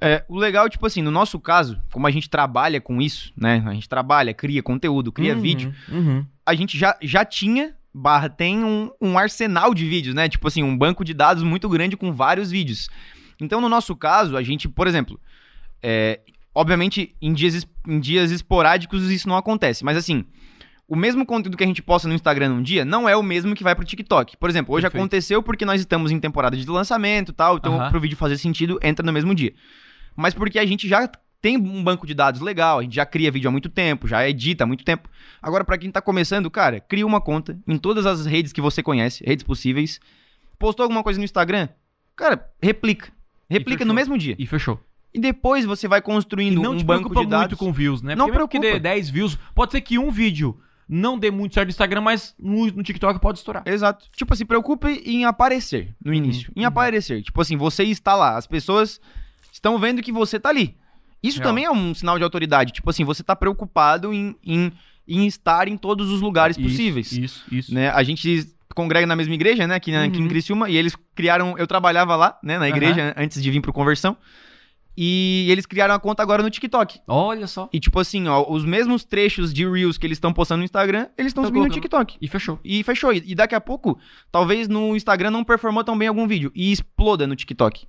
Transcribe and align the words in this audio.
É, 0.00 0.24
o 0.28 0.38
legal, 0.38 0.68
tipo 0.68 0.86
assim, 0.86 1.02
no 1.02 1.10
nosso 1.10 1.38
caso, 1.38 1.80
como 1.92 2.06
a 2.06 2.10
gente 2.10 2.28
trabalha 2.30 2.80
com 2.80 3.02
isso, 3.02 3.32
né? 3.36 3.62
A 3.66 3.74
gente 3.74 3.88
trabalha, 3.88 4.32
cria 4.32 4.62
conteúdo, 4.62 5.12
cria 5.12 5.34
Uhum, 5.34 5.40
vídeo, 5.40 5.74
Uhum. 5.90 6.24
a 6.46 6.54
gente 6.54 6.78
já, 6.78 6.96
já 7.02 7.24
tinha, 7.24 7.74
barra, 7.92 8.28
tem 8.28 8.64
um, 8.64 8.90
um 9.00 9.18
arsenal 9.18 9.74
de 9.74 9.86
vídeos, 9.86 10.14
né? 10.14 10.28
Tipo 10.28 10.48
assim, 10.48 10.62
um 10.62 10.76
banco 10.76 11.04
de 11.04 11.12
dados 11.12 11.42
muito 11.42 11.68
grande 11.68 11.96
com 11.96 12.12
vários 12.12 12.50
vídeos. 12.50 12.88
Então, 13.40 13.60
no 13.60 13.68
nosso 13.68 13.94
caso, 13.94 14.36
a 14.36 14.42
gente, 14.42 14.68
por 14.68 14.86
exemplo, 14.86 15.20
é, 15.82 16.20
obviamente, 16.54 17.14
em 17.20 17.32
dias, 17.32 17.66
em 17.86 18.00
dias 18.00 18.30
esporádicos 18.30 19.10
isso 19.10 19.28
não 19.28 19.36
acontece, 19.36 19.84
mas 19.84 19.96
assim, 19.96 20.24
o 20.88 20.96
mesmo 20.96 21.24
conteúdo 21.24 21.56
que 21.56 21.64
a 21.64 21.66
gente 21.66 21.82
posta 21.82 22.08
no 22.08 22.14
Instagram 22.14 22.48
num 22.48 22.62
dia 22.62 22.84
não 22.84 23.08
é 23.08 23.16
o 23.16 23.22
mesmo 23.22 23.54
que 23.54 23.62
vai 23.62 23.74
pro 23.74 23.84
TikTok. 23.84 24.36
Por 24.36 24.50
exemplo, 24.50 24.74
hoje 24.74 24.82
Perfeito. 24.82 25.00
aconteceu 25.02 25.42
porque 25.42 25.64
nós 25.64 25.80
estamos 25.80 26.10
em 26.10 26.18
temporada 26.18 26.56
de 26.56 26.66
lançamento 26.66 27.30
e 27.30 27.34
tal, 27.34 27.56
então 27.58 27.76
Aham. 27.80 27.90
pro 27.90 28.00
vídeo 28.00 28.16
fazer 28.16 28.36
sentido, 28.38 28.78
entra 28.82 29.04
no 29.04 29.12
mesmo 29.12 29.34
dia. 29.34 29.52
Mas 30.16 30.34
porque 30.34 30.58
a 30.58 30.66
gente 30.66 30.88
já 30.88 31.10
tem 31.40 31.56
um 31.56 31.82
banco 31.82 32.06
de 32.06 32.12
dados 32.12 32.40
legal, 32.40 32.78
a 32.78 32.82
gente 32.82 32.94
já 32.94 33.06
cria 33.06 33.30
vídeo 33.30 33.48
há 33.48 33.50
muito 33.50 33.68
tempo, 33.68 34.06
já 34.06 34.28
edita 34.28 34.64
há 34.64 34.66
muito 34.66 34.84
tempo. 34.84 35.08
Agora, 35.40 35.64
pra 35.64 35.78
quem 35.78 35.90
tá 35.90 36.00
começando, 36.00 36.50
cara, 36.50 36.80
cria 36.80 37.06
uma 37.06 37.20
conta 37.20 37.58
em 37.66 37.78
todas 37.78 38.04
as 38.04 38.26
redes 38.26 38.52
que 38.52 38.60
você 38.60 38.82
conhece, 38.82 39.24
redes 39.24 39.42
possíveis. 39.42 40.00
Postou 40.58 40.84
alguma 40.84 41.02
coisa 41.02 41.18
no 41.18 41.24
Instagram? 41.24 41.68
Cara, 42.14 42.50
replica. 42.62 43.10
Replica 43.48 43.84
no 43.84 43.94
mesmo 43.94 44.18
dia. 44.18 44.36
E 44.38 44.46
fechou. 44.46 44.78
E 45.12 45.18
depois 45.18 45.64
você 45.64 45.88
vai 45.88 46.00
construindo 46.00 46.62
não 46.62 46.72
um 46.72 46.82
banco 46.82 47.08
preocupa 47.08 47.20
de 47.20 47.26
dados. 47.26 47.46
muito 47.48 47.56
com 47.56 47.72
views, 47.72 48.02
né? 48.02 48.14
Não 48.14 48.26
Porque 48.26 48.38
mesmo 48.38 48.48
que 48.48 48.58
preocupa. 48.58 48.80
dê 48.80 48.94
10 48.94 49.10
views, 49.10 49.38
pode 49.54 49.72
ser 49.72 49.80
que 49.80 49.98
um 49.98 50.10
vídeo 50.10 50.56
não 50.88 51.18
dê 51.18 51.30
muito 51.30 51.54
certo 51.54 51.68
no 51.68 51.70
Instagram, 51.70 52.00
mas 52.00 52.34
no, 52.38 52.66
no 52.66 52.82
TikTok 52.82 53.18
pode 53.20 53.38
estourar. 53.38 53.62
Exato. 53.66 54.06
Tipo, 54.14 54.36
se 54.36 54.44
preocupe 54.44 54.88
em 55.04 55.24
aparecer 55.24 55.94
no 56.04 56.12
início. 56.12 56.52
Em 56.54 56.60
uhum. 56.60 56.66
aparecer. 56.66 57.22
Tipo 57.22 57.40
assim, 57.40 57.56
você 57.56 57.84
está 57.84 58.14
lá. 58.14 58.36
As 58.36 58.46
pessoas 58.46 59.00
estão 59.52 59.78
vendo 59.78 60.02
que 60.02 60.12
você 60.12 60.38
tá 60.38 60.48
ali. 60.48 60.76
Isso 61.22 61.38
Real. 61.38 61.48
também 61.50 61.64
é 61.64 61.70
um 61.70 61.94
sinal 61.94 62.16
de 62.18 62.24
autoridade. 62.24 62.72
Tipo 62.72 62.88
assim, 62.90 63.04
você 63.04 63.22
tá 63.22 63.36
preocupado 63.36 64.12
em, 64.12 64.34
em, 64.44 64.72
em 65.06 65.26
estar 65.26 65.68
em 65.68 65.76
todos 65.76 66.10
os 66.10 66.20
lugares 66.20 66.56
Isso, 66.56 66.66
possíveis. 66.68 67.12
Isso, 67.12 67.44
isso. 67.52 67.74
né? 67.74 67.90
A 67.90 68.02
gente 68.02 68.48
congrega 68.74 69.06
na 69.06 69.14
mesma 69.16 69.34
igreja, 69.34 69.66
né? 69.66 69.74
Aqui, 69.74 69.92
na- 69.92 70.04
aqui 70.04 70.18
em 70.18 70.22
Uhum. 70.22 70.28
Criciúma. 70.28 70.70
E 70.70 70.76
eles 70.76 70.96
criaram... 71.14 71.56
Eu 71.58 71.66
trabalhava 71.66 72.16
lá, 72.16 72.38
né? 72.42 72.58
Na 72.58 72.68
igreja, 72.68 73.12
antes 73.18 73.42
de 73.42 73.50
vir 73.50 73.60
pro 73.60 73.72
Conversão. 73.72 74.16
E 74.96 75.46
eles 75.50 75.66
criaram 75.66 75.94
a 75.94 75.98
conta 76.00 76.22
agora 76.22 76.42
no 76.42 76.50
TikTok. 76.50 77.00
Olha 77.06 77.46
só. 77.46 77.68
E 77.72 77.78
tipo 77.80 77.98
assim, 77.98 78.26
ó, 78.28 78.44
os 78.50 78.64
mesmos 78.64 79.04
trechos 79.04 79.52
de 79.54 79.66
Reels 79.68 79.96
que 79.96 80.06
eles 80.06 80.16
estão 80.16 80.32
postando 80.32 80.58
no 80.58 80.64
Instagram, 80.64 81.06
eles 81.16 81.30
estão 81.30 81.42
Tão 81.42 81.48
subindo 81.48 81.62
no 81.64 81.68
colocando. 81.70 81.82
TikTok. 81.82 82.18
E 82.20 82.28
fechou. 82.28 82.58
E 82.64 82.82
fechou. 82.82 83.12
E 83.12 83.22
e 83.26 83.34
daqui 83.34 83.54
a 83.54 83.60
pouco, 83.60 83.98
talvez 84.32 84.68
no 84.68 84.94
Instagram 84.96 85.30
não 85.30 85.44
performou 85.44 85.84
tão 85.84 85.96
bem 85.96 86.08
algum 86.08 86.26
vídeo. 86.26 86.50
E 86.54 86.70
exploda 86.72 87.26
no 87.26 87.36
TikTok. 87.36 87.86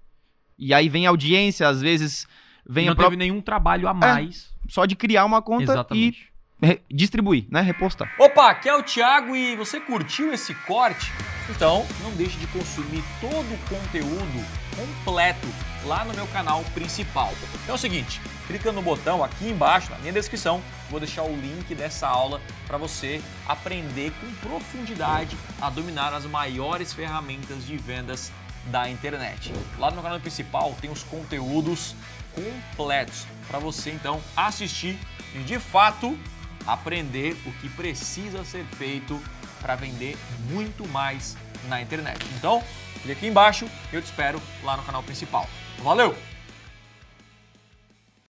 E 0.58 0.74
aí 0.74 0.90
vem 0.90 1.06
audiência, 1.06 1.68
às 1.68 1.82
vezes 1.82 2.28
vem 2.68 2.86
não 2.86 2.94
a 2.94 2.96
própria... 2.96 3.18
teve 3.18 3.30
nenhum 3.30 3.42
trabalho 3.42 3.88
a 3.88 3.94
mais. 3.94 4.54
só 4.70 4.86
de 4.86 4.96
criar 4.96 5.26
uma 5.26 5.42
conta 5.42 5.64
Exatamente. 5.64 6.32
e 6.62 6.96
distribuir, 6.96 7.46
né? 7.50 7.62
Repostar. 7.62 8.14
Opa, 8.20 8.52
aqui 8.52 8.70
é 8.70 8.76
o 8.76 8.84
Thiago 8.84 9.36
e 9.36 9.56
você 9.56 9.80
curtiu 9.80 10.32
esse 10.32 10.54
corte? 10.54 11.12
Então 11.50 11.86
não 12.02 12.12
deixe 12.12 12.38
de 12.38 12.48
consumir 12.48 13.04
todo 13.20 13.54
o 13.54 13.58
conteúdo 13.68 14.46
completo 14.76 15.48
lá 15.86 16.06
no 16.06 16.14
meu 16.14 16.28
canal 16.28 16.64
principal. 16.74 17.34
Então 17.64 17.74
é 17.74 17.78
o 17.78 17.78
seguinte, 17.78 18.22
clica 18.48 18.72
no 18.72 18.82
botão 18.82 19.24
aqui 19.24 19.50
embaixo 19.50 19.90
na 19.92 19.98
minha 19.98 20.14
descrição, 20.14 20.62
vou 20.92 21.00
deixar 21.00 21.24
o 21.24 21.36
link 21.36 21.74
dessa 21.74 22.08
aula 22.08 22.42
para 22.68 22.78
você 22.78 23.22
aprender 23.48 24.12
com 24.20 24.48
profundidade 24.48 25.38
a 25.62 25.70
dominar 25.70 26.14
as 26.14 26.26
maiores 26.26 26.94
ferramentas 26.94 27.66
de 27.66 27.78
vendas 27.78 28.30
da 28.66 28.90
internet. 28.90 29.54
Lá 29.80 29.90
no 29.90 30.02
canal 30.04 30.20
principal 30.20 30.76
tem 30.80 30.92
os 30.92 31.02
conteúdos 31.02 31.96
completos 32.36 33.26
para 33.48 33.58
você 33.58 33.92
então 33.92 34.22
assistir 34.36 35.00
e 35.34 35.40
de 35.40 35.58
fato 35.58 36.18
aprender 36.68 37.36
o 37.46 37.52
que 37.54 37.70
precisa 37.70 38.44
ser 38.44 38.66
feito 38.66 39.20
para 39.62 39.76
vender 39.76 40.18
muito 40.50 40.88
mais 40.90 41.38
na 41.68 41.82
internet. 41.82 42.20
Então, 42.38 42.62
clique 43.02 43.12
aqui 43.12 43.28
embaixo 43.28 43.68
eu 43.92 44.02
te 44.02 44.06
espero 44.06 44.42
lá 44.64 44.76
no 44.76 44.84
canal 44.84 45.02
principal. 45.02 45.48
Valeu! 45.80 46.16